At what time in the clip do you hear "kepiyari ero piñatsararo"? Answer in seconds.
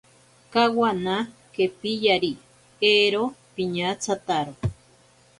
1.53-4.53